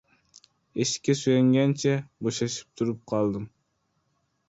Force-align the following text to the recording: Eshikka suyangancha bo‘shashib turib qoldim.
Eshikka 0.85 1.15
suyangancha 1.19 1.93
bo‘shashib 2.29 2.75
turib 2.79 3.07
qoldim. 3.15 3.49